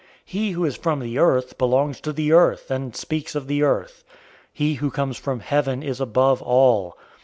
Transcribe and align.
He 0.25 0.53
who 0.53 0.65
is 0.65 0.75
from 0.77 0.99
the 0.99 1.19
Earth 1.19 1.59
belongs 1.59 2.01
to 2.01 2.11
the 2.11 2.31
Earth, 2.31 2.71
and 2.71 2.95
speaks 2.95 3.35
of 3.35 3.45
the 3.45 3.61
Earth. 3.61 4.03
He 4.51 4.73
who 4.81 4.89
comes 4.89 5.15
from 5.15 5.41
heaven 5.41 5.83
is 5.83 6.01
above 6.01 6.41
all. 6.41 6.97